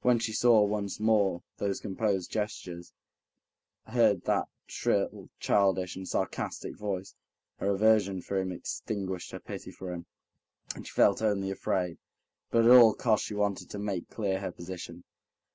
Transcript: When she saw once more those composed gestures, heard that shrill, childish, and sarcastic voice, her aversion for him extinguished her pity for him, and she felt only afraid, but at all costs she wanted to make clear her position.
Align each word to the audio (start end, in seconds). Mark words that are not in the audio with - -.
When 0.00 0.18
she 0.18 0.32
saw 0.32 0.62
once 0.62 0.98
more 0.98 1.42
those 1.58 1.78
composed 1.78 2.30
gestures, 2.32 2.94
heard 3.84 4.22
that 4.24 4.48
shrill, 4.66 5.28
childish, 5.40 5.94
and 5.94 6.08
sarcastic 6.08 6.74
voice, 6.74 7.14
her 7.56 7.74
aversion 7.74 8.22
for 8.22 8.38
him 8.38 8.50
extinguished 8.50 9.30
her 9.32 9.40
pity 9.40 9.70
for 9.70 9.92
him, 9.92 10.06
and 10.74 10.86
she 10.86 10.92
felt 10.94 11.20
only 11.20 11.50
afraid, 11.50 11.98
but 12.50 12.64
at 12.64 12.70
all 12.70 12.94
costs 12.94 13.26
she 13.26 13.34
wanted 13.34 13.68
to 13.68 13.78
make 13.78 14.08
clear 14.08 14.40
her 14.40 14.52
position. 14.52 15.04